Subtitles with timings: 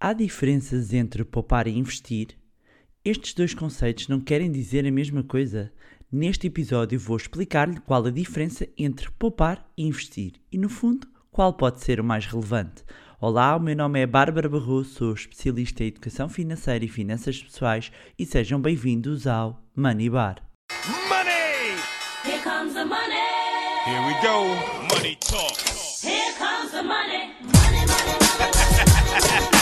[0.00, 2.28] Há diferenças entre poupar e investir?
[3.04, 5.72] Estes dois conceitos não querem dizer a mesma coisa.
[6.10, 11.52] Neste episódio vou explicar-lhe qual a diferença entre poupar e investir e, no fundo, qual
[11.52, 12.84] pode ser o mais relevante.
[13.20, 17.90] Olá, o meu nome é Bárbara Barroso, sou especialista em educação financeira e finanças pessoais
[18.16, 20.36] e sejam bem-vindos ao Money Bar.
[21.08, 21.74] Money!
[22.24, 23.18] Here comes the money.
[23.84, 24.94] Here we go.
[24.94, 25.58] Money talk.
[26.06, 27.34] Here comes the money.
[27.42, 29.48] Money, money, money, money.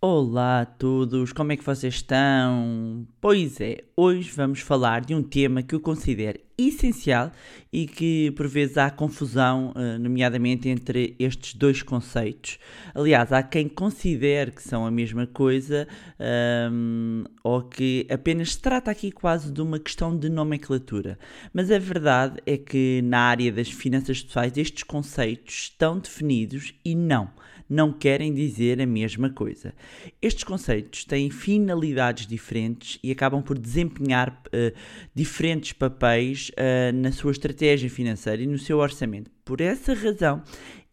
[0.00, 3.06] Olá a todos, como é que vocês estão?
[3.20, 7.32] Pois é, hoje vamos falar de um tema que eu considero essencial
[7.70, 12.58] e que por vezes há confusão, eh, nomeadamente entre estes dois conceitos.
[12.94, 15.86] Aliás, há quem considere que são a mesma coisa
[16.18, 21.18] ahm, ou que apenas se trata aqui quase de uma questão de nomenclatura.
[21.52, 26.94] Mas a verdade é que na área das finanças pessoais estes conceitos estão definidos e
[26.94, 27.30] não
[27.68, 29.74] não querem dizer a mesma coisa.
[30.20, 34.72] Estes conceitos têm finalidades diferentes e acabam por desempenhar eh,
[35.14, 39.30] diferentes papéis eh, na sua estratégia financeira e no seu orçamento.
[39.44, 40.42] Por essa razão,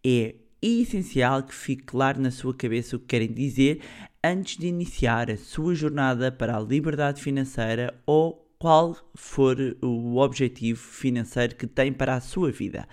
[0.06, 3.82] é essencial que fique claro na sua cabeça o que querem dizer
[4.24, 10.80] antes de iniciar a sua jornada para a liberdade financeira ou qual for o objetivo
[10.80, 12.88] financeiro que tem para a sua vida.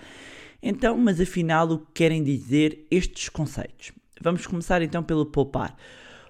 [0.63, 3.93] Então, mas afinal, o que querem dizer estes conceitos?
[4.21, 5.75] Vamos começar então pelo poupar.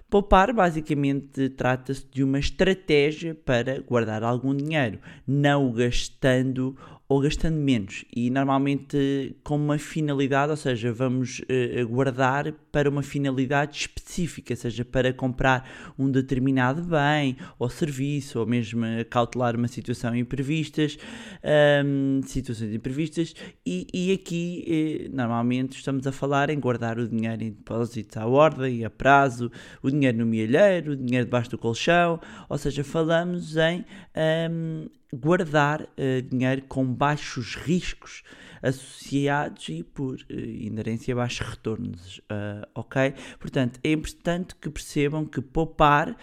[0.09, 6.77] Poupar basicamente trata-se de uma estratégia para guardar algum dinheiro, não o gastando
[7.11, 8.05] ou gastando menos.
[8.15, 14.85] E normalmente com uma finalidade, ou seja, vamos eh, guardar para uma finalidade específica, seja
[14.85, 20.97] para comprar um determinado bem ou serviço, ou mesmo cautelar uma situação imprevistas,
[21.43, 27.43] ahm, situações imprevistas, e, e aqui eh, normalmente estamos a falar em guardar o dinheiro
[27.43, 29.51] em depósitos à ordem, a prazo,
[29.83, 33.83] o dinheiro no milheiro, o dinheiro debaixo do colchão, ou seja, falamos em
[34.15, 38.23] ahm, guardar eh, dinheiro com baixos riscos
[38.61, 43.13] associados e por eh, inerência baixos retornos, ah, ok?
[43.39, 46.15] Portanto, é importante que percebam que poupar,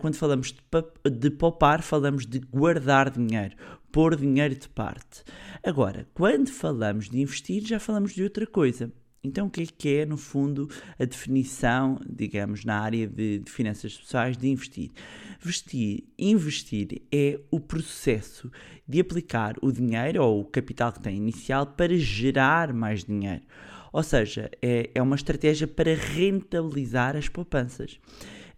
[0.00, 0.54] quando falamos
[1.04, 3.56] de poupar, falamos de guardar dinheiro,
[3.90, 5.24] pôr dinheiro de parte.
[5.62, 8.92] Agora, quando falamos de investir, já falamos de outra coisa.
[9.22, 10.68] Então, o que é que é, no fundo,
[10.98, 14.90] a definição, digamos, na área de, de finanças pessoais de investir?
[15.40, 18.50] Vestir, investir é o processo
[18.86, 23.42] de aplicar o dinheiro ou o capital que tem inicial para gerar mais dinheiro.
[23.92, 27.98] Ou seja, é, é uma estratégia para rentabilizar as poupanças.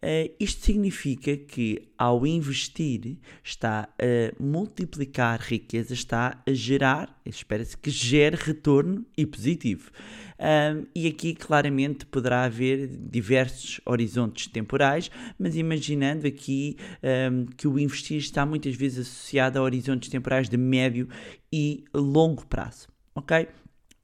[0.02, 7.90] Eh, isto significa que, ao investir, está a multiplicar riqueza, está a gerar, espera-se que
[7.90, 9.90] gere retorno e positivo.
[10.38, 17.78] Ahm, e aqui, claramente, poderá haver diversos horizontes temporais, mas imaginando aqui ahm, que o
[17.78, 21.08] investir está muitas vezes associado a horizontes temporais de médio
[21.52, 22.88] e longo prazo.
[23.14, 23.48] Ok?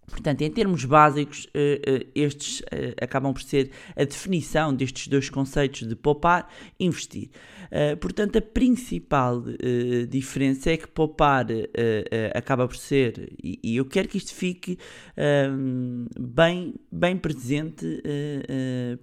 [0.07, 5.29] Portanto, em termos básicos, eh, eh, estes eh, acabam por ser a definição destes dois
[5.29, 7.31] conceitos de poupar e investir.
[8.01, 9.43] Portanto, a principal
[10.09, 11.47] diferença é que poupar
[12.33, 14.79] acaba por ser, e eu quero que isto fique
[15.17, 18.01] ahm, bem, bem presente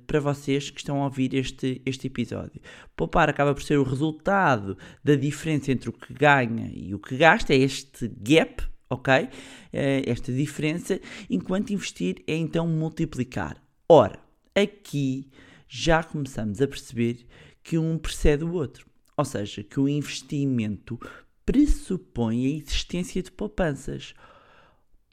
[0.08, 2.62] para vocês que estão a ouvir este, este episódio.
[2.96, 7.18] Poupar acaba por ser o resultado da diferença entre o que ganha e o que
[7.18, 8.64] gasta, é este gap
[8.94, 9.30] ok?
[9.72, 11.00] Eh, Esta diferença,
[11.30, 13.62] enquanto investir é então multiplicar.
[13.88, 14.20] Ora,
[14.56, 15.30] aqui
[15.68, 17.26] já começamos a perceber
[17.64, 18.86] que um precede o outro,
[19.18, 21.00] ou seja, que o investimento
[21.46, 24.14] pressupõe a existência de poupanças.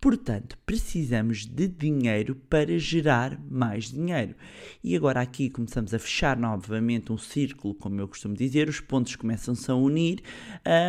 [0.00, 4.34] Portanto, precisamos de dinheiro para gerar mais dinheiro.
[4.82, 9.14] E agora aqui começamos a fechar novamente um círculo, como eu costumo dizer, os pontos
[9.14, 10.22] começam-se a unir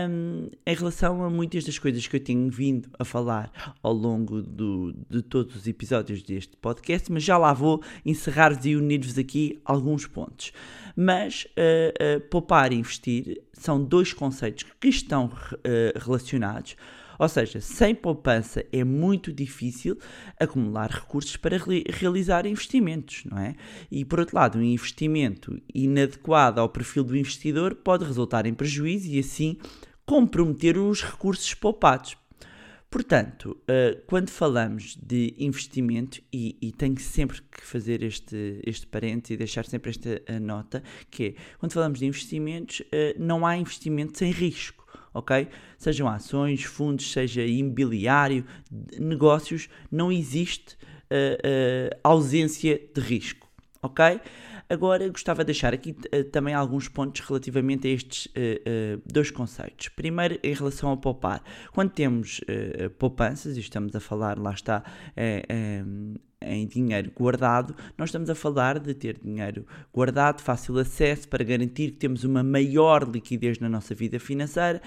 [0.10, 3.52] hum, em relação a muitas das coisas que eu tenho vindo a falar
[3.84, 8.78] ao longo do- de todos os episódios deste podcast, mas já lá vou encerrar-vos e
[8.78, 10.54] unir-vos aqui alguns pontos.
[10.96, 15.30] Mas eh, eh, poupar e investir são dois conceitos que estão
[15.66, 16.78] eh, relacionados.
[17.22, 19.96] Ou seja, sem poupança é muito difícil
[20.40, 23.54] acumular recursos para re- realizar investimentos, não é?
[23.92, 29.08] E por outro lado, um investimento inadequado ao perfil do investidor pode resultar em prejuízo
[29.08, 29.56] e assim
[30.04, 32.18] comprometer os recursos poupados.
[32.90, 39.36] Portanto, uh, quando falamos de investimento, e, e tenho sempre que fazer este, este parênteses
[39.36, 43.56] e deixar sempre esta uh, nota, que é, quando falamos de investimentos, uh, não há
[43.56, 44.81] investimento sem risco,
[45.14, 45.48] ok?
[45.78, 48.46] Sejam ações, fundos, seja imobiliário,
[49.00, 53.48] negócios, não existe uh, ausência de risco,
[53.82, 54.20] ok?
[54.72, 59.30] Agora gostava de deixar aqui uh, também alguns pontos relativamente a estes uh, uh, dois
[59.30, 59.90] conceitos.
[59.90, 61.44] Primeiro, em relação ao poupar.
[61.74, 62.40] Quando temos
[62.98, 64.82] poupanças, e estamos a falar, lá está,
[66.42, 71.92] em dinheiro guardado, nós estamos a falar de ter dinheiro guardado, fácil acesso, para garantir
[71.92, 74.82] que temos uma maior liquidez na nossa vida financeira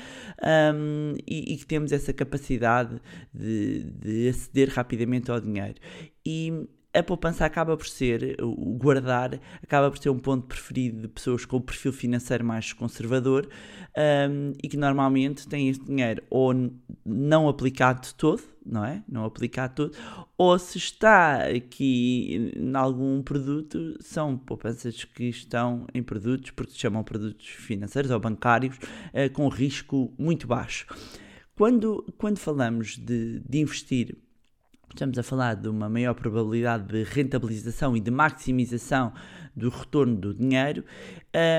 [0.74, 3.00] um, e, e, que temos essa capacidade
[3.32, 5.76] de, de aceder rapidamente ao dinheiro.
[6.26, 11.08] E a poupança acaba por ser, o guardar, acaba por ser um ponto preferido de
[11.08, 13.48] pessoas com o perfil financeiro mais conservador
[13.96, 16.54] um, e que normalmente têm esse dinheiro ou
[17.04, 19.02] não aplicado de todo, não é?
[19.08, 19.96] Não aplicado todo,
[20.38, 26.78] ou se está aqui em algum produto, são poupanças que estão em produtos, porque se
[26.78, 30.86] chamam produtos financeiros ou bancários, uh, com risco muito baixo.
[31.56, 34.16] Quando, quando falamos de, de investir
[34.94, 39.12] Estamos a falar de uma maior probabilidade de rentabilização e de maximização
[39.54, 40.84] do retorno do dinheiro,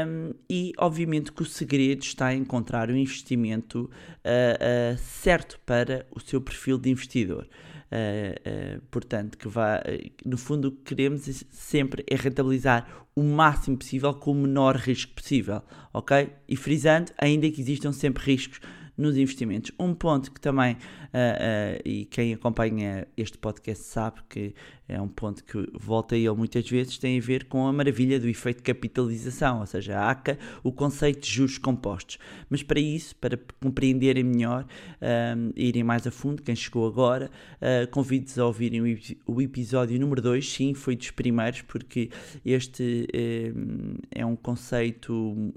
[0.07, 6.05] um, e obviamente que o segredo está em encontrar o investimento uh, uh, certo para
[6.11, 7.45] o seu perfil de investidor.
[7.91, 9.83] Uh, portanto, que vá,
[10.25, 15.13] no fundo, o que queremos sempre é rentabilizar o máximo possível com o menor risco
[15.13, 15.61] possível,
[15.93, 16.29] ok?
[16.47, 18.61] E frisando, ainda que existam sempre riscos
[18.97, 19.71] nos investimentos.
[19.79, 24.53] Um ponto que também, uh, uh, e quem acompanha este podcast sabe que
[24.87, 28.19] é um ponto que volta a ele muitas vezes, tem a ver com a maravilha
[28.19, 32.19] do efeito de capitalização, ou seja, a ACA, o conceito de juros compostos.
[32.49, 37.89] Mas para isso, para compreenderem melhor, uh, irem mais a fundo, quem chegou agora, uh,
[37.89, 42.11] convido-vos a ouvirem o, o, episódio número 2, sim, foi dos primeiros, porque
[42.45, 45.51] este uh, é um conceito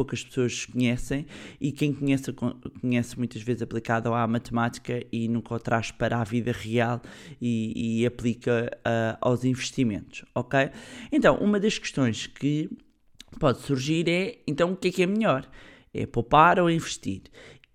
[0.00, 1.26] poucas pessoas conhecem
[1.60, 2.32] e quem conhece,
[2.80, 7.02] conhece muitas vezes aplicado à matemática e nunca o traz para a vida real
[7.38, 10.70] e, e aplica uh, aos investimentos, ok?
[11.12, 12.70] Então, uma das questões que
[13.38, 15.46] pode surgir é, então, o que é que é melhor?
[15.92, 17.24] É poupar ou investir?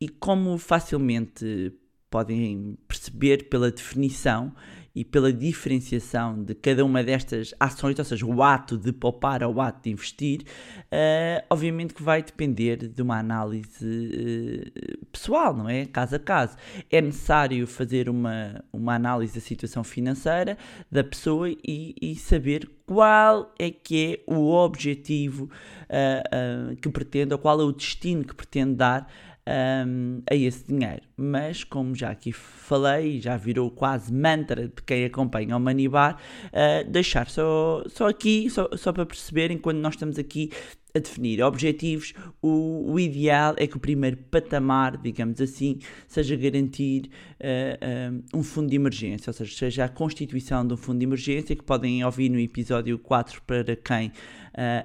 [0.02, 1.74] E como facilmente
[2.10, 4.52] podem perceber pela definição,
[4.96, 9.56] e pela diferenciação de cada uma destas ações, ou seja, o ato de poupar ou
[9.56, 15.68] o ato de investir, uh, obviamente que vai depender de uma análise uh, pessoal, não
[15.68, 15.86] é?
[15.86, 16.56] Caso a caso.
[16.90, 20.58] É necessário fazer uma, uma análise da situação financeira
[20.90, 25.50] da pessoa e, e saber qual é que é o objetivo
[25.90, 29.12] uh, que pretende, ou qual é o destino que pretende dar
[29.48, 31.02] um, a esse dinheiro.
[31.16, 36.90] Mas, como já aqui falei, já virou quase mantra de quem acompanha o Manibar, uh,
[36.90, 40.52] deixar só, só aqui, só, só para perceberem, quando nós estamos aqui
[40.96, 47.10] a definir objetivos, o, o, ideal é que o primeiro patamar, digamos assim, seja garantir
[47.42, 51.56] uh, um fundo de emergência, ou seja, seja a constituição de um fundo de emergência,
[51.56, 54.12] que podem ouvir no episódio 4 para quem uh,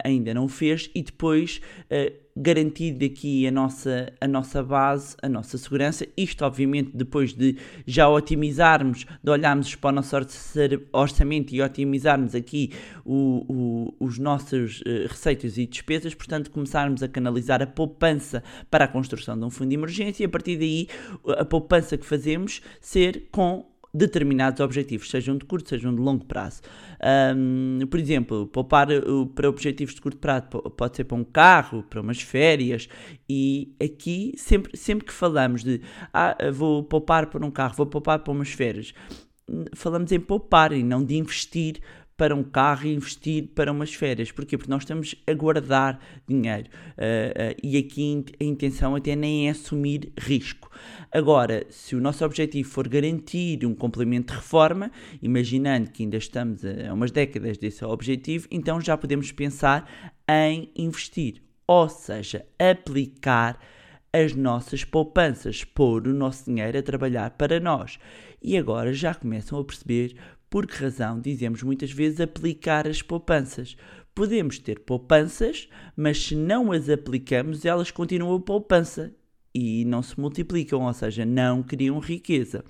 [0.05, 5.29] ainda não o fez, e depois uh, garantir aqui a nossa, a nossa base, a
[5.29, 7.57] nossa segurança, isto obviamente depois de
[7.87, 10.17] já otimizarmos, de olharmos para o nosso
[10.93, 12.73] orçamento e otimizarmos aqui
[13.05, 18.89] o, o, os nossos receitas e despesas, portanto, começarmos a canalizar a poupança para a
[18.89, 20.89] construção de um fundo de emergência e a partir daí
[21.39, 26.63] a poupança que fazemos ser com determinados objetivos, sejam de curto, sejam de longo prazo.
[27.37, 28.87] Um, por exemplo, poupar
[29.35, 30.47] para objetivos de curto prazo
[30.77, 32.89] pode ser para um carro, para umas férias,
[33.29, 35.81] e aqui, sempre, sempre que falamos de
[36.13, 38.95] ah, vou poupar para um carro, vou poupar para umas férias,
[39.75, 41.81] falamos em poupar e não de investir
[42.21, 44.31] para um carro e investir para umas férias.
[44.31, 44.59] Porquê?
[44.59, 45.99] Porque nós estamos a guardar
[46.29, 50.71] dinheiro uh, uh, e aqui a intenção até nem é assumir risco.
[51.11, 54.91] Agora, se o nosso objetivo for garantir um complemento de reforma,
[55.23, 59.91] imaginando que ainda estamos a umas décadas desse objetivo, então já podemos pensar
[60.29, 63.59] em investir, ou seja, aplicar
[64.13, 67.99] as nossas poupanças, pôr o nosso dinheiro a trabalhar para nós.
[68.43, 70.17] E agora já começam a perceber
[70.51, 73.77] por que razão dizemos muitas vezes aplicar as poupanças?
[74.13, 79.15] Podemos ter poupanças, mas se não as aplicamos, elas continuam poupança
[79.55, 82.65] e não se multiplicam, ou seja, não criam riqueza.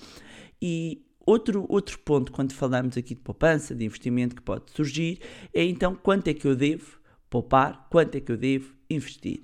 [0.61, 5.19] E outro, outro ponto, quando falamos aqui de poupança, de investimento que pode surgir,
[5.55, 9.43] é então quanto é que eu devo poupar, quanto é que eu devo investir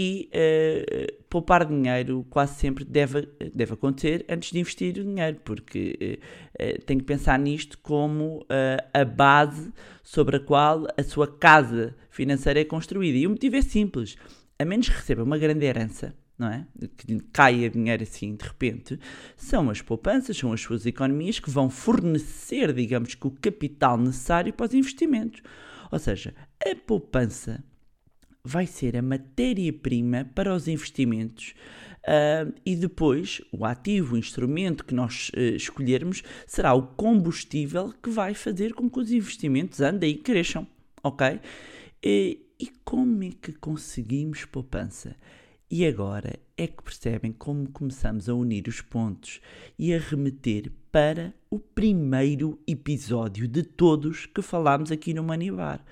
[0.00, 6.20] e uh, poupar dinheiro quase sempre deve, deve acontecer antes de investir o dinheiro, porque
[6.54, 8.46] uh, tem que pensar nisto como
[8.94, 9.72] a base
[10.04, 13.18] sobre a qual a sua casa financeira é construída.
[13.18, 14.16] E o motivo é simples:
[14.56, 16.64] a menos que receba uma grande herança, não é?
[16.96, 19.00] Que caia dinheiro assim de repente,
[19.36, 24.52] são as poupanças, são as suas economias que vão fornecer, digamos que, o capital necessário
[24.52, 25.42] para os investimentos.
[25.90, 27.64] Ou seja, a poupança
[28.44, 31.54] vai ser a matéria-prima para os investimentos.
[32.06, 38.10] ah, e depois, o ativo, o instrumento que nós eh, escolhermos, será o combustível que
[38.10, 40.66] vai fazer com que os investimentos andem e cresçam.
[41.02, 41.40] Ok?
[42.02, 45.16] E, e como é que conseguimos poupança?
[45.70, 49.40] E agora é que percebem como começamos a unir os pontos
[49.78, 55.84] e a remeter para o primeiro episódio de todos que falámos aqui no Manibar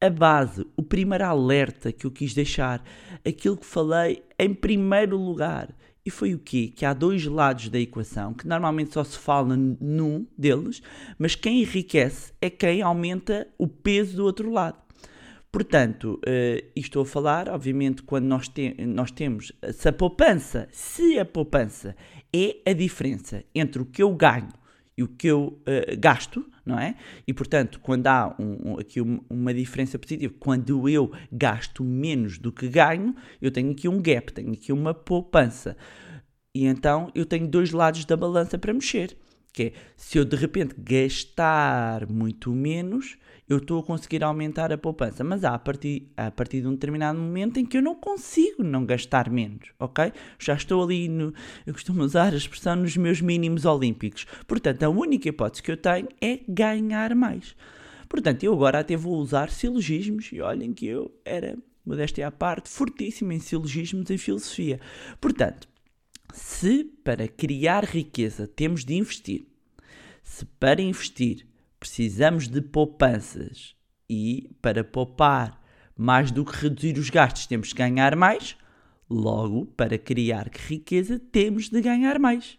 [0.00, 2.82] a base, o primeiro alerta que eu quis deixar,
[3.26, 5.74] aquilo que falei em primeiro lugar.
[6.04, 6.72] E foi o quê?
[6.74, 10.80] Que há dois lados da equação, que normalmente só se fala num deles,
[11.18, 14.78] mas quem enriquece é quem aumenta o peso do outro lado.
[15.50, 21.18] Portanto, e estou a falar, obviamente, quando nós, te- nós temos, se a poupança, se
[21.18, 21.96] a poupança
[22.32, 24.48] é a diferença entre o que eu ganho
[24.98, 26.96] e o que eu eh, gasto, não é?
[27.24, 32.36] E portanto, quando há um- um- aqui um- uma diferença positiva, quando eu gasto menos
[32.36, 35.76] do que ganho, eu tenho aqui um gap, tenho aqui uma poupança.
[36.52, 39.16] E então eu tenho dois lados da balança para mexer.
[39.52, 43.16] Que é, se eu de repente gastar muito menos,
[43.48, 45.24] eu estou a conseguir aumentar a poupança.
[45.24, 48.62] Mas há a partir, a partir de um determinado momento em que eu não consigo
[48.62, 50.12] não gastar menos, ok?
[50.38, 51.32] Já estou ali no.
[51.66, 54.26] Eu costumo usar a expressão nos meus mínimos olímpicos.
[54.46, 57.56] Portanto, a única hipótese que eu tenho é ganhar mais.
[58.08, 62.68] Portanto, eu agora até vou usar silogismos e olhem que eu era, modéstia à parte,
[62.68, 64.80] fortíssimo em silogismos em filosofia.
[65.20, 65.68] Portanto,
[66.32, 69.46] se para criar riqueza temos de investir,
[70.22, 71.47] se para investir
[71.78, 73.74] precisamos de poupanças
[74.08, 75.60] e para poupar
[75.96, 78.56] mais do que reduzir os gastos temos de ganhar mais,
[79.10, 82.58] logo para criar riqueza temos de ganhar mais.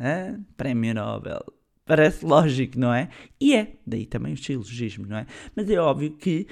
[0.00, 0.44] Hã?
[0.56, 1.44] Prémio Nobel.
[1.84, 3.08] Parece lógico, não é?
[3.40, 3.74] E é.
[3.86, 5.26] Daí também os silogismos, não é?
[5.54, 6.46] Mas é óbvio que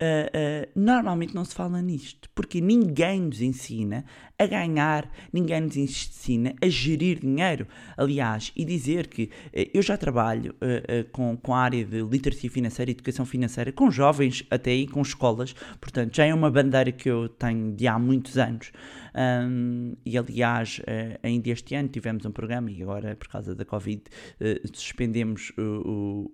[0.00, 4.04] ah, ah, normalmente não se fala nisto, porque ninguém nos ensina
[4.38, 7.66] a ganhar, ninguém nos ensina a gerir dinheiro.
[7.96, 12.02] Aliás, e dizer que eh, eu já trabalho eh, eh, com, com a área de
[12.02, 16.92] literacia financeira educação financeira, com jovens até aí, com escolas, portanto já é uma bandeira
[16.92, 18.70] que eu tenho de há muitos anos.
[19.14, 23.64] Ahm, e aliás, eh, ainda este ano tivemos um programa, e agora por causa da
[23.64, 24.02] Covid
[24.40, 25.62] eh, suspendemos o,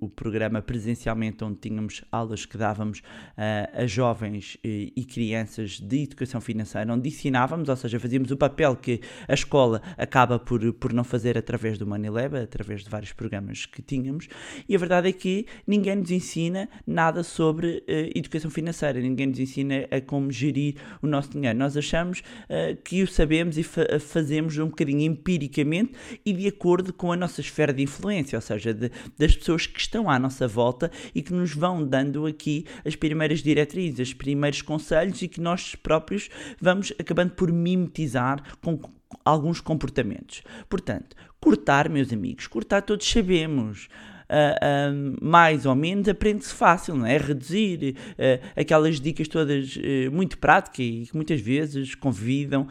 [0.00, 3.02] o- o programa presencialmente, onde tínhamos aulas que dávamos
[3.37, 8.77] ah, a jovens e crianças de educação financeira, onde ensinávamos, ou seja, fazíamos o papel
[8.77, 13.67] que a escola acaba por, por não fazer através do Manilab, através de vários programas
[13.67, 14.29] que tínhamos,
[14.69, 19.39] e a verdade é que ninguém nos ensina nada sobre eh, educação financeira, ninguém nos
[19.39, 21.59] ensina a como gerir o nosso dinheiro.
[21.59, 25.93] Nós achamos eh, que o sabemos e fa- fazemos um bocadinho empiricamente
[26.25, 29.81] e de acordo com a nossa esfera de influência, ou seja, de- das pessoas que
[29.81, 34.63] estão à nossa volta e que nos vão dando aqui as primeiras diretrizes, os primeiros
[34.63, 36.29] conselhos e que nós próprios
[36.61, 38.79] vamos acabando por mimetizar com
[39.25, 40.43] alguns comportamentos.
[40.69, 43.89] Portanto, cortar, meus amigos, cortar todos sabemos.
[44.35, 47.19] Ah, mais ou menos aprende-se fácil, não é?
[47.19, 49.79] Reduzir ah, aquelas dicas todas
[50.11, 52.67] muito práticas e que muitas vezes convidam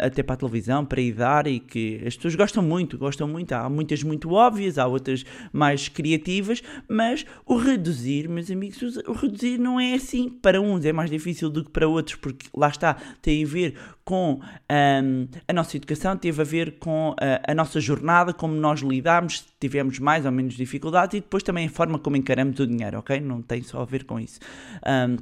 [0.00, 3.52] até para a televisão para ir dar e que as pessoas gostam muito, gostam muito.
[3.52, 9.56] Há muitas muito óbvias, há outras mais criativas, mas o reduzir, meus amigos, o reduzir
[9.56, 10.28] não é assim.
[10.28, 13.74] Para uns é mais difícil do que para outros, porque lá está, tem a ver
[14.08, 18.80] com ahm, a nossa educação, teve a ver com ah, a nossa jornada, como nós
[18.80, 23.00] lidamos, tivemos mais ou menos dificuldades e depois também a forma como encaramos o dinheiro,
[23.00, 23.20] ok?
[23.20, 24.40] Não tem só a ver com isso.
[24.82, 25.18] Ahm,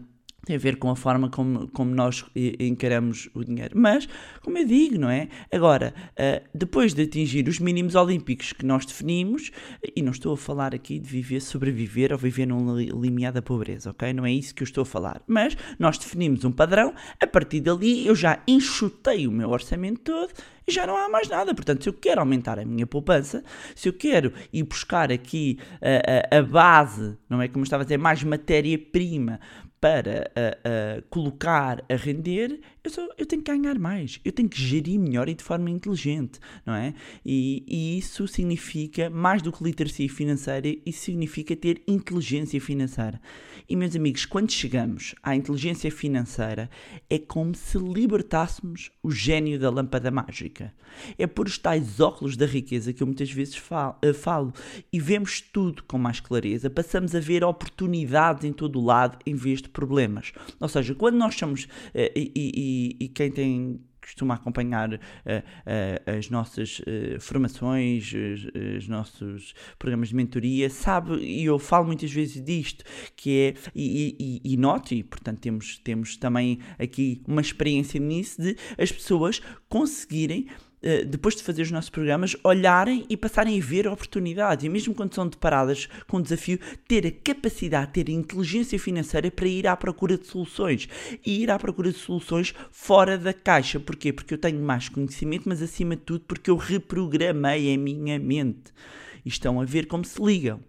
[0.46, 3.76] tem a ver com a forma como, como nós eh, encaramos o dinheiro.
[3.76, 4.08] Mas,
[4.42, 5.28] como eu digo, não é?
[5.52, 9.50] Agora, ah, depois de atingir os mínimos olímpicos que nós definimos,
[9.94, 13.42] e não estou a falar aqui de viver, sobreviver ou viver num li- limiar da
[13.42, 14.12] pobreza, ok?
[14.12, 15.20] Não é isso que eu estou a falar.
[15.26, 20.32] Mas nós definimos um padrão, a partir dali eu já enxutei o meu orçamento todo
[20.68, 21.52] e já não há mais nada.
[21.54, 23.42] Portanto, se eu quero aumentar a minha poupança,
[23.74, 27.82] se eu quero ir buscar aqui a, a- a base, não é como eu estava
[27.82, 29.40] a dizer, mais matéria-prima
[29.80, 34.48] para ah, ah, colocar a render, eu, só, eu tenho que ganhar mais, eu tenho
[34.48, 36.94] que gerir melhor e de forma inteligente, não é?
[37.24, 43.20] E, e isso significa, mais do que literacia financeira, isso significa ter inteligência financeira.
[43.68, 46.70] E, meus amigos, quando chegamos à inteligência financeira,
[47.10, 50.72] é como se libertássemos o gênio da lâmpada mágica.
[51.18, 54.52] É por os tais óculos da riqueza que eu muitas vezes fal- eh, falo,
[54.92, 59.34] e vemos tudo com mais clareza, passamos a ver oportunidades em todo o lado em
[59.34, 60.32] vez de problemas.
[60.60, 66.18] Ou seja, quando nós somos, eh, e, e- e, quem tem costuma acompanhar uh, uh,
[66.18, 72.12] as nossas uh, formações, os, os, nossos programas de mentoria, sabe, e eu falo muitas
[72.12, 72.84] vezes disto,
[73.16, 78.40] que é, e, e, e noto, e portanto temos, temos também aqui uma experiência nisso,
[78.40, 80.46] de as pessoas conseguirem
[81.06, 84.64] depois de fazer os nossos programas, olharem e passarem a ver oportunidades.
[84.64, 89.30] E mesmo quando são deparadas com o desafio, ter a capacidade, ter a inteligência financeira
[89.30, 90.88] para ir à procura de soluções.
[91.24, 93.80] E ir à procura de soluções fora da caixa.
[93.80, 94.12] Porquê?
[94.12, 98.72] Porque eu tenho mais conhecimento, mas acima de tudo porque eu reprogramei a minha mente.
[99.24, 100.60] E estão a ver como se ligam.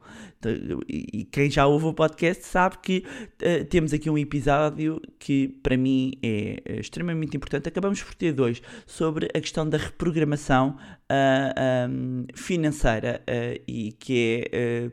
[0.88, 3.04] E quem já ouve o podcast sabe que
[3.42, 7.68] uh, temos aqui um episódio que para mim é extremamente importante.
[7.68, 10.78] Acabamos por ter dois sobre a questão da reprogramação
[11.12, 14.92] uh, um, financeira uh, e que é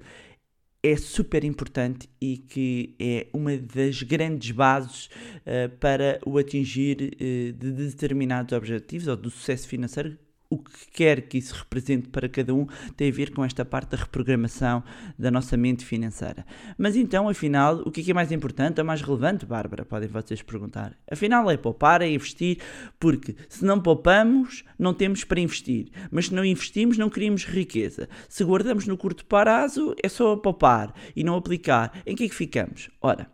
[0.84, 7.52] é super importante e que é uma das grandes bases uh, para o atingir uh,
[7.54, 10.18] de determinados objetivos ou do sucesso financeiro
[10.54, 13.90] o que quer que isso represente para cada um tem a ver com esta parte
[13.90, 14.82] da reprogramação
[15.18, 16.46] da nossa mente financeira.
[16.78, 19.84] Mas então, afinal, o que é, mais importante, ou mais relevante, Bárbara?
[19.84, 20.96] Podem vocês perguntar.
[21.10, 22.58] Afinal, é poupar, é investir,
[22.98, 25.88] porque se não poupamos, não temos para investir.
[26.10, 28.08] Mas se não investimos, não criamos riqueza.
[28.28, 31.92] Se guardamos no curto prazo, é só poupar e não aplicar.
[32.06, 32.90] Em que é que ficamos?
[33.00, 33.33] Ora,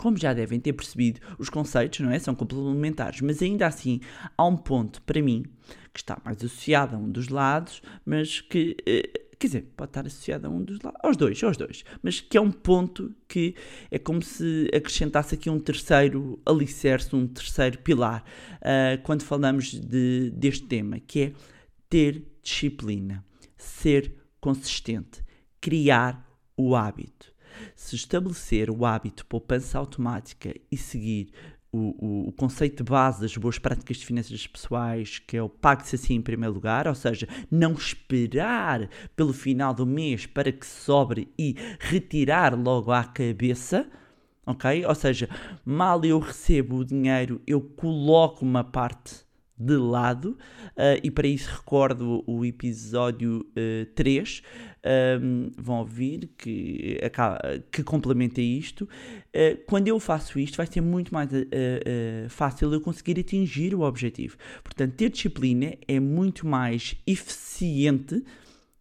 [0.00, 4.00] como já devem ter percebido, os conceitos não é, são complementares, mas ainda assim
[4.34, 5.44] há um ponto para mim
[5.92, 10.06] que está mais associado a um dos lados, mas que eh, quer dizer, pode estar
[10.06, 13.54] associado a um dos lados, aos dois, aos dois, mas que é um ponto que
[13.90, 18.24] é como se acrescentasse aqui um terceiro alicerce, um terceiro pilar,
[18.56, 21.32] uh, quando falamos de, deste tema, que é
[21.90, 23.22] ter disciplina,
[23.54, 25.22] ser consistente,
[25.60, 26.26] criar
[26.56, 27.29] o hábito
[27.74, 31.32] se estabelecer o hábito poupança automática e seguir
[31.72, 35.48] o, o, o, conceito de base das boas práticas de finanças pessoais, que é o
[35.48, 40.66] pague-se assim em primeiro lugar, ou seja, não esperar pelo final do mês para que
[40.66, 43.88] sobre e retirar logo à cabeça,
[44.44, 44.84] ok?
[44.84, 45.28] Ou seja,
[45.64, 49.29] mal eu recebo o dinheiro, eu coloco uma parte
[49.60, 50.38] de lado,
[50.70, 54.42] uh, e para isso recordo o episódio uh, 3,
[55.22, 56.98] um, vão ouvir que,
[57.70, 58.84] que complementa isto.
[58.84, 63.82] Uh, quando eu faço isto, vai ser muito mais uh, fácil eu conseguir atingir o
[63.82, 64.38] objetivo.
[64.64, 68.24] Portanto, ter disciplina é muito mais eficiente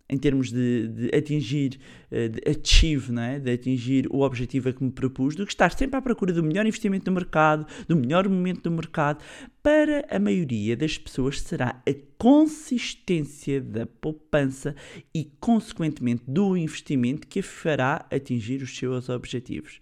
[0.09, 3.39] em termos de, de atingir, eh, de achieve, não é?
[3.39, 6.43] de atingir o objetivo a que me propus, do que estar sempre à procura do
[6.43, 9.23] melhor investimento no mercado, do melhor momento do mercado.
[9.61, 14.75] Para a maioria das pessoas será a consistência da poupança
[15.13, 19.79] e, consequentemente, do investimento que a fará atingir os seus objetivos.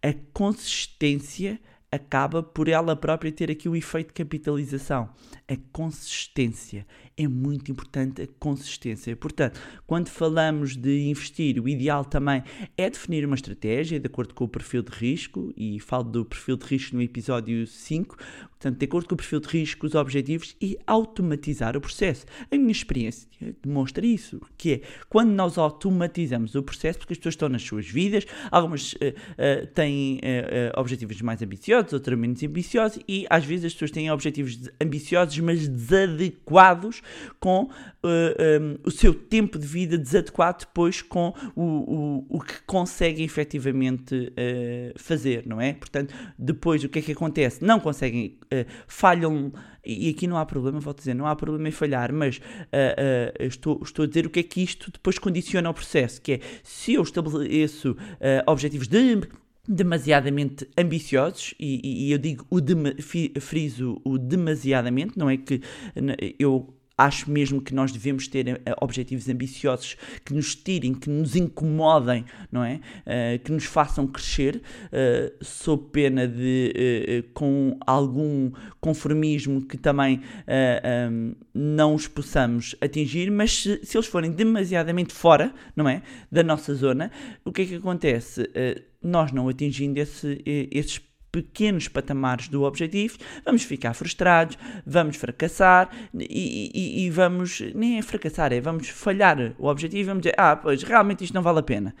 [0.00, 1.58] A consistência
[1.94, 5.08] acaba por ela própria ter aqui o efeito de capitalização.
[5.48, 6.86] A consistência.
[7.16, 9.14] É muito importante a consistência.
[9.14, 12.42] Portanto, quando falamos de investir, o ideal também
[12.76, 16.56] é definir uma estratégia de acordo com o perfil de risco, e falo do perfil
[16.56, 18.16] de risco no episódio 5,
[18.50, 22.26] portanto, de acordo com o perfil de risco, os objetivos e automatizar o processo.
[22.50, 23.28] A minha experiência
[23.62, 27.86] demonstra isso, que é quando nós automatizamos o processo, porque as pessoas estão nas suas
[27.86, 33.66] vidas, algumas uh, uh, têm uh, objetivos mais ambiciosos, outras menos ambiciosos, e às vezes
[33.66, 37.03] as pessoas têm objetivos ambiciosos, mas desadequados
[37.38, 37.68] com
[38.02, 44.32] um, o seu tempo de vida, desadequado depois com o, o, o que conseguem efetivamente
[44.96, 45.72] fazer, não é?
[45.72, 47.64] Portanto, depois o que é que acontece?
[47.64, 49.52] Não conseguem uh, falham,
[49.84, 53.46] e aqui não há problema, vou dizer, não há problema em falhar, mas uh, uh,
[53.46, 56.40] estou, estou a dizer o que é que isto depois condiciona o processo, que é
[56.62, 57.96] se eu estabeleço
[58.46, 59.22] objetivos de
[59.66, 62.74] demasiadamente ambiciosos e, e, eu digo o de,
[63.40, 65.62] friso o demasiadamente não é que
[66.38, 71.34] eu acho mesmo que nós devemos ter uh, objetivos ambiciosos que nos tirem, que nos
[71.34, 72.80] incomodem, não é?
[73.04, 80.20] Uh, que nos façam crescer, uh, sob pena de, com algum conformismo que também
[81.10, 86.02] um, não os possamos atingir, mas se, se, eles forem demasiadamente fora, não é?
[86.30, 87.10] Da nossa zona,
[87.44, 88.48] o que é que acontece?
[89.02, 90.98] nós não atingindo esse, esses
[91.34, 98.02] pequenos patamares do objetivo, vamos ficar frustrados, vamos fracassar e, e, e, vamos, nem é
[98.02, 101.58] fracassar, é vamos falhar o objetivo e vamos dizer, ah, pois realmente isto não vale
[101.58, 101.92] a pena.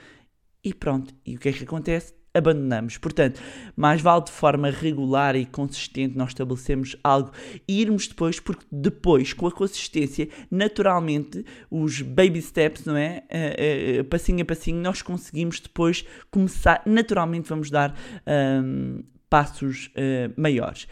[0.62, 2.14] E pronto, e o que é que acontece?
[2.34, 2.98] abandonamos.
[2.98, 3.40] Portanto,
[3.76, 7.30] mais vale de forma regular e consistente nós estabelecemos algo
[7.68, 13.22] e irmos depois, porque depois, com a consistência, naturalmente, os baby steps, não é?
[13.30, 20.30] Uh, uh, passinho a passinho, nós conseguimos depois começar, naturalmente vamos dar um, passos eh,
[20.36, 20.86] maiores.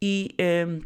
[0.00, 0.80] E eh,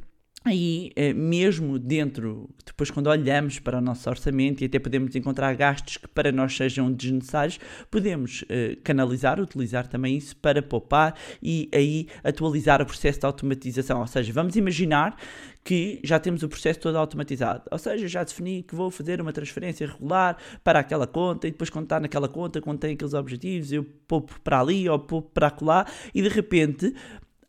[0.44, 5.54] aí, eh, mesmo dentro, depois quando olhamos para o nosso orçamento e até podemos encontrar
[5.54, 7.58] gastos que para nós sejam desnecessários,
[7.90, 14.00] podemos eh, canalizar, utilizar também isso para poupar e aí atualizar o processo de automatização.
[14.00, 15.16] Ou seja, vamos imaginar
[15.64, 17.62] que já temos o processo todo automatizado.
[17.70, 21.70] Ou seja, já defini que vou fazer uma transferência regular para aquela conta e depois
[21.70, 25.48] quando está naquela conta, quando tem aqueles objetivos, eu poupo para ali ou poupo para
[25.48, 26.94] acolá e de repente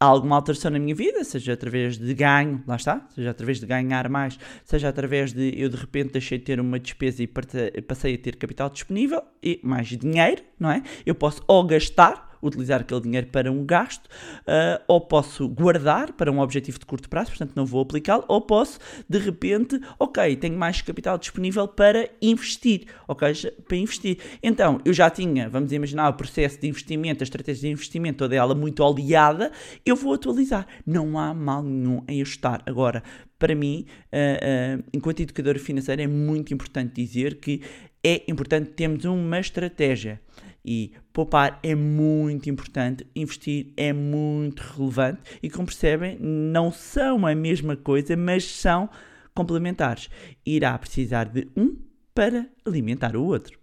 [0.05, 4.09] alguma alteração na minha vida, seja através de ganho, lá está, seja através de ganhar
[4.09, 8.17] mais, seja através de eu de repente deixei de ter uma despesa e passei a
[8.17, 10.83] ter capital disponível e mais dinheiro, não é?
[11.05, 14.09] Eu posso ou gastar, utilizar aquele dinheiro para um gasto,
[14.45, 18.41] ah, ou posso guardar para um objetivo de curto prazo, portanto não vou aplicá-lo, ou
[18.41, 18.79] posso
[19.09, 23.33] de repente, ok, tenho mais capital disponível para investir, ok,
[23.67, 24.17] para investir.
[24.41, 28.35] Então, eu já tinha, vamos imaginar, o processo de investimento, a estratégia de investimento, toda
[28.35, 29.51] ela muito oleada,
[29.85, 30.67] eu vou atualizar.
[30.85, 32.61] Não há mal nenhum em ajustar.
[32.65, 33.03] Agora,
[33.37, 37.61] para mim, ah, ah, enquanto educador financeiro, é muito importante dizer que
[38.03, 40.19] é importante termos uma estratégia.
[40.65, 47.35] E poupar é muito importante, investir é muito relevante e, como percebem, não são a
[47.35, 48.89] mesma coisa, mas são
[49.35, 50.09] complementares.
[50.45, 51.75] Irá precisar de um
[52.15, 53.62] para alimentar o outro.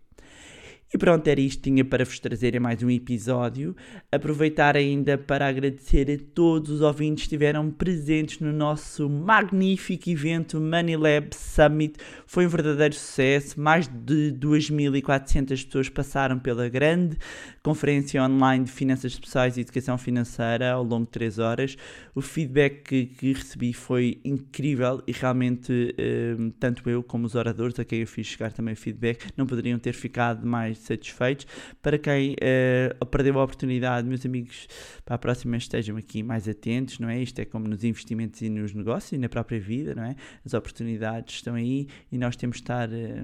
[0.93, 3.77] E pronto, era isto tinha para vos trazer em mais um episódio.
[4.11, 10.61] Aproveitar ainda para agradecer a todos os ouvintes que estiveram presentes no nosso magnífico evento
[10.61, 11.97] Money Lab Summit.
[12.27, 13.61] Foi um verdadeiro sucesso.
[13.61, 17.17] Mais de 2.400 pessoas passaram pela grande
[17.63, 21.77] conferência online de finanças pessoais e educação financeira ao longo de 3 horas.
[22.17, 27.79] O feedback que, que recebi foi incrível e realmente, eh, tanto eu como os oradores
[27.79, 31.47] a quem eu fiz chegar também feedback, não poderiam ter ficado mais satisfeitos.
[31.83, 34.67] Para quem eh, perdeu a oportunidade, meus amigos,
[35.05, 37.23] para a próxima estejam aqui mais atentos, não é?
[37.23, 40.17] Isto é como nos investimentos e nos negócios e na própria vida, não é?
[40.45, 43.23] As oportunidades estão aí e nós temos de estar eh,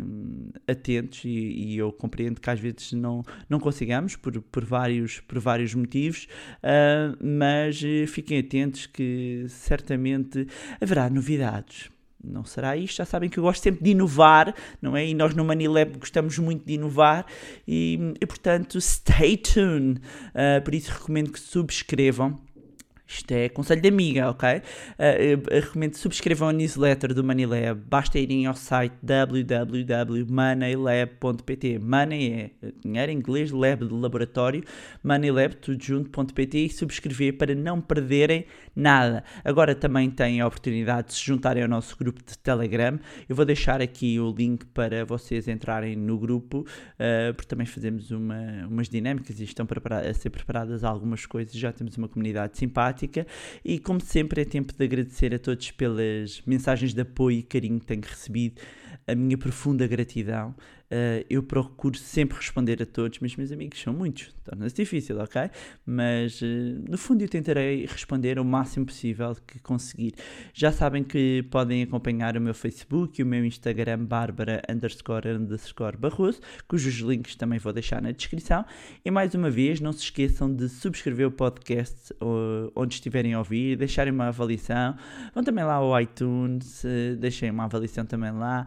[0.66, 5.38] atentos e, e eu compreendo que às vezes não, não consigamos por, por, vários, por
[5.38, 6.26] vários motivos,
[6.62, 10.46] ah, mas fiquem atentos que certamente
[10.80, 11.90] haverá novidades.
[12.26, 15.06] Não será isto, já sabem que eu gosto sempre de inovar, não é?
[15.06, 17.26] E nós no Manilab gostamos muito de inovar
[17.66, 20.00] e, e portanto, stay tuned.
[20.34, 22.40] Ah, por isso recomendo que subscrevam.
[23.08, 24.58] Isto é conselho de amiga, ok?
[24.58, 24.62] Uh,
[25.60, 27.80] recomendo que subscrevam a newsletter do Moneylab.
[27.88, 31.78] Basta irem ao site www.moneylab.pt.
[31.78, 32.50] Money é
[32.82, 34.64] dinheiro em inglês, lab de laboratório,
[35.04, 38.44] moneylab, tudo junto.pt e subscrever para não perderem
[38.76, 39.24] nada.
[39.42, 43.00] Agora também têm a oportunidade de se juntarem ao nosso grupo de Telegram.
[43.26, 48.10] Eu vou deixar aqui o link para vocês entrarem no grupo, uh, porque também fazemos
[48.10, 51.54] uma, umas dinâmicas e estão a ser preparadas algumas coisas.
[51.54, 53.26] Já temos uma comunidade simpática
[53.64, 57.80] e, como sempre, é tempo de agradecer a todos pelas mensagens de apoio e carinho
[57.80, 58.60] que tenho recebido.
[59.06, 60.54] A minha profunda gratidão.
[60.86, 65.50] Uh, eu procuro sempre responder a todos, mas meus amigos são muitos, torna-se difícil, ok?
[65.84, 66.46] Mas uh,
[66.88, 70.14] no fundo eu tentarei responder o máximo possível que conseguir.
[70.54, 75.96] Já sabem que podem acompanhar o meu Facebook e o meu Instagram, Bárbara underscore underscore
[75.96, 78.64] Barroso, cujos links também vou deixar na descrição.
[79.04, 83.38] E mais uma vez, não se esqueçam de subscrever o podcast uh, onde estiverem a
[83.38, 84.96] ouvir, deixarem uma avaliação.
[85.34, 86.84] Vão também lá ao iTunes,
[87.18, 88.66] deixem uma avaliação também lá,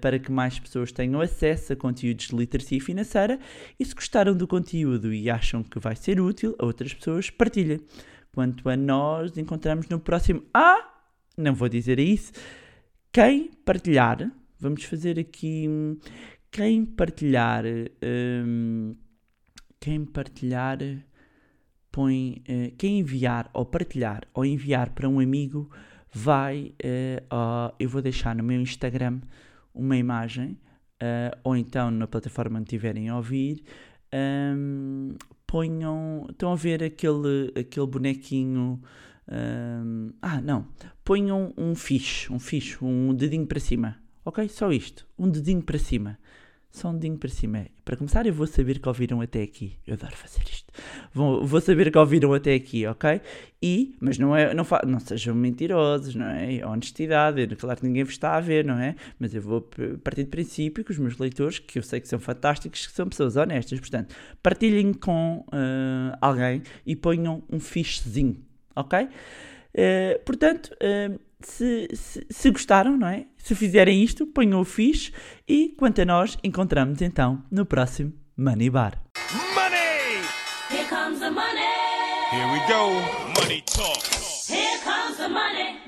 [0.00, 3.38] para que mais pessoas tenham acesso a conteúdos de literacia financeira.
[3.78, 7.80] E se gostaram do conteúdo e acham que vai ser útil a outras pessoas, partilhem.
[8.32, 10.42] Quanto a nós, encontramos no próximo.
[10.54, 10.86] Ah!
[11.36, 12.32] Não vou dizer isso.
[13.12, 15.66] Quem partilhar, vamos fazer aqui.
[16.50, 17.64] Quem partilhar.
[18.44, 18.94] hum,
[19.80, 20.78] quem partilhar.
[21.92, 22.42] Põe.
[22.46, 25.68] eh, quem enviar ou partilhar ou enviar para um amigo
[26.12, 26.72] vai.
[26.82, 29.20] eh, ao- eu vou deixar no meu Instagram
[29.74, 30.56] uma imagem.
[31.00, 33.62] Eh, ou então na plataforma onde estiverem a ouvir.
[34.12, 35.14] hum,
[35.46, 36.26] ponham.
[36.30, 38.80] Estão a ver aquele, aquele bonequinho.
[39.30, 40.66] hum, ah, não.
[41.04, 43.96] Ponham um fixe, um fixe, um dedinho para cima.
[44.24, 44.48] Ok?
[44.48, 45.06] Só isto.
[45.18, 46.18] Um dedinho para cima.
[46.70, 47.66] Só um dedinho para cima.
[47.84, 49.76] Para começar, eu vou saber que ouviram até aqui.
[49.84, 50.72] Eu adoro fazer isto.
[51.12, 53.20] Vou, vou saber que ouviram até aqui, ok?
[53.60, 56.64] E, mas não é, não, fa, não sejam mentirosos, não é?
[56.64, 58.94] Honestidade, claro que ninguém vos está a ver, não é?
[59.18, 59.68] Mas eu vou
[60.04, 63.08] partir do princípio que os meus leitores, que eu sei que são fantásticos, que são
[63.08, 68.36] pessoas honestas, portanto, partilhem com ah, alguém e ponham um fixezinho,
[68.76, 69.08] ok?
[69.74, 71.10] Eh, portanto, eh,
[71.42, 73.26] se, se, se gostaram, não é?
[73.36, 75.12] Se fizerem isto, ponham o fixe
[75.48, 79.02] e, quanto a nós, encontramos então no próximo Money Bar.
[79.54, 80.22] Money!
[80.70, 81.60] Here comes the money.
[82.30, 83.40] Here we go.
[83.40, 84.02] Money talk.
[84.48, 85.79] Here comes the money.